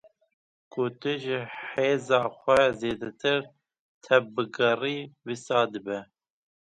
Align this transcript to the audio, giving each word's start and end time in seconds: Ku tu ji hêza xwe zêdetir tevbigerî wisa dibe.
Ku 0.71 0.81
tu 0.99 1.11
ji 1.23 1.37
hêza 1.69 2.19
xwe 2.37 2.59
zêdetir 2.79 3.41
tevbigerî 4.03 4.97
wisa 5.25 5.59
dibe. 5.71 5.99